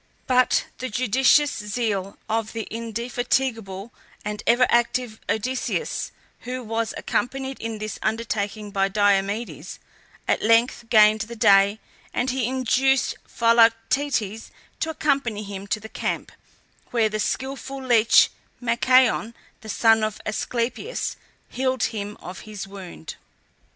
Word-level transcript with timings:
But 0.25 0.65
the 0.79 0.89
judicious 0.89 1.55
zeal 1.55 2.17
of 2.27 2.53
the 2.53 2.67
indefatigable 2.71 3.93
and 4.25 4.41
ever 4.47 4.65
active 4.67 5.19
Odysseus, 5.29 6.11
who 6.39 6.63
was 6.63 6.95
accompanied 6.97 7.59
in 7.61 7.77
this 7.77 7.99
undertaking 8.01 8.71
by 8.71 8.87
Diomedes, 8.87 9.77
at 10.27 10.41
length 10.41 10.85
gained 10.89 11.21
the 11.21 11.35
day, 11.35 11.79
and 12.15 12.31
he 12.31 12.47
induced 12.47 13.15
Philoctetes 13.27 14.49
to 14.79 14.89
accompany 14.89 15.43
him 15.43 15.67
to 15.67 15.79
the 15.79 15.87
camp, 15.87 16.31
where 16.89 17.07
the 17.07 17.19
skilful 17.19 17.79
leech 17.83 18.31
Machaon, 18.59 19.35
the 19.59 19.69
son 19.69 20.03
of 20.03 20.19
Asclepias, 20.25 21.15
healed 21.47 21.83
him 21.83 22.17
of 22.19 22.39
his 22.39 22.65
wound. 22.67 23.17